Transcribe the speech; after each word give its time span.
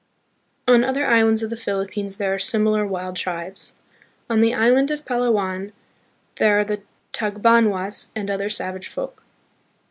On 0.67 0.83
other 0.83 1.05
islands 1.05 1.43
of 1.43 1.51
the 1.51 1.55
Philippines 1.55 2.17
there 2.17 2.33
are 2.33 2.39
similar 2.39 2.87
wild 2.87 3.15
tribes. 3.15 3.73
On 4.31 4.41
the 4.41 4.51
island 4.51 4.89
of 4.89 5.05
Palawan 5.05 5.73
there 6.37 6.57
are 6.57 6.63
the 6.65 6.81
Tag 7.11 7.43
banwas 7.43 8.07
and 8.15 8.27
other 8.27 8.49
savage 8.49 8.87
folk. 8.87 9.21